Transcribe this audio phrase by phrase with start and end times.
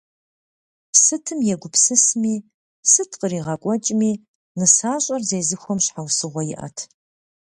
[1.03, 2.35] Сытым егупсысми,
[2.91, 4.11] сыт къригъэкӏуэкӏми,
[4.57, 6.77] нысащӏэр зезыхуэм щхьэусыгъуэ иӏэт.